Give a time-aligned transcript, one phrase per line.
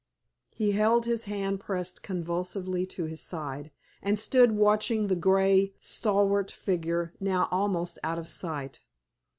[0.55, 3.69] He held his hand pressed convulsively to his side,
[4.01, 8.81] and stood watching the grey, stalwart figure now almost out of sight.